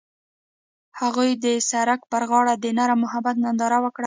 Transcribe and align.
هغوی 0.99 1.29
د 1.45 1.45
سړک 1.69 2.01
پر 2.11 2.23
غاړه 2.29 2.53
د 2.63 2.65
نرم 2.77 2.99
محبت 3.05 3.35
ننداره 3.43 3.77
وکړه. 3.81 3.99